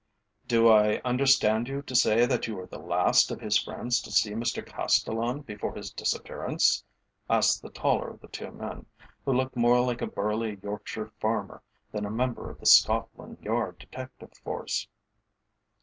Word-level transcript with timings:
"Do 0.47 0.67
I 0.67 0.99
understand 1.05 1.67
you 1.67 1.83
to 1.83 1.93
say 1.93 2.25
that 2.25 2.47
you 2.47 2.55
were 2.55 2.65
the 2.65 2.79
last 2.79 3.29
of 3.29 3.39
his 3.39 3.59
friends 3.59 4.01
to 4.01 4.11
see 4.11 4.31
Mr 4.31 4.65
Castellan 4.65 5.41
before 5.41 5.75
his 5.75 5.91
disappearance?" 5.91 6.83
asked 7.29 7.61
the 7.61 7.69
taller 7.69 8.09
of 8.09 8.19
the 8.19 8.27
two 8.27 8.49
men, 8.49 8.87
who 9.25 9.33
looked 9.33 9.55
more 9.55 9.79
like 9.79 10.01
a 10.01 10.07
burly 10.07 10.57
Yorkshire 10.63 11.11
farmer 11.19 11.61
than 11.91 12.07
a 12.07 12.09
member 12.09 12.49
of 12.49 12.59
the 12.59 12.65
Scotland 12.65 13.37
Yard 13.43 13.77
Detective 13.77 14.33
Force. 14.43 14.87